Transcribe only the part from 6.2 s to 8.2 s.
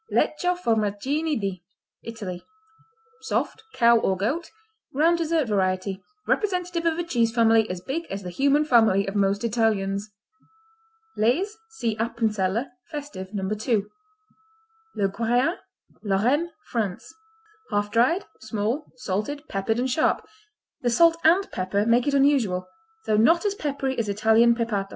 representative of a cheese family as big